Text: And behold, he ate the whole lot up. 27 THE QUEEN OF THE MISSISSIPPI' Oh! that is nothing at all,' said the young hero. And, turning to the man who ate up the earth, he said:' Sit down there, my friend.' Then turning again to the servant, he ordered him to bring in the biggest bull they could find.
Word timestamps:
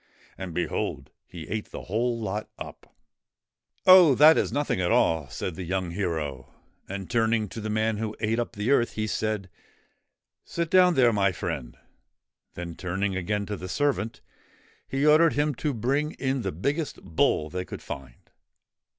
And 0.35 0.51
behold, 0.55 1.11
he 1.27 1.47
ate 1.47 1.69
the 1.69 1.83
whole 1.83 2.19
lot 2.19 2.49
up. 2.57 2.95
27 3.83 3.83
THE 3.83 3.83
QUEEN 3.83 3.91
OF 3.91 4.07
THE 4.07 4.09
MISSISSIPPI' 4.09 4.09
Oh! 4.09 4.15
that 4.33 4.37
is 4.41 4.51
nothing 4.51 4.81
at 4.81 4.91
all,' 4.91 5.29
said 5.29 5.53
the 5.55 5.63
young 5.63 5.91
hero. 5.91 6.53
And, 6.89 7.07
turning 7.07 7.47
to 7.49 7.61
the 7.61 7.69
man 7.69 7.97
who 7.97 8.15
ate 8.19 8.39
up 8.39 8.53
the 8.53 8.71
earth, 8.71 8.93
he 8.93 9.05
said:' 9.05 9.47
Sit 10.43 10.71
down 10.71 10.95
there, 10.95 11.13
my 11.13 11.31
friend.' 11.31 11.77
Then 12.55 12.73
turning 12.73 13.15
again 13.15 13.45
to 13.45 13.55
the 13.55 13.69
servant, 13.69 14.21
he 14.87 15.05
ordered 15.05 15.33
him 15.33 15.53
to 15.53 15.71
bring 15.71 16.13
in 16.13 16.41
the 16.41 16.51
biggest 16.51 16.99
bull 17.03 17.51
they 17.51 17.63
could 17.63 17.83
find. 17.83 18.31